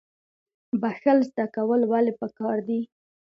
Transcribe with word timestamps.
بخښل 0.81 1.19
زده 1.29 1.45
کول 1.55 1.81
ولې 1.91 2.13
پکار 2.21 2.57
دي؟ 2.67 2.79